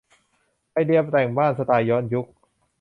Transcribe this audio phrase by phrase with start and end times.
[0.71, 2.27] ไอเดียแต่งบ้านสไตล์ย้อนยุค